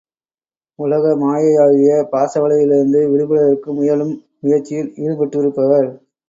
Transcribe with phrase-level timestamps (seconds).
[0.79, 5.89] உலக மாயையாகிய பாசவலையிலிருந்து விடுபடுவதற்கு முயலும் முயற்சியில் ஈடுபட்டிருப்பவர்.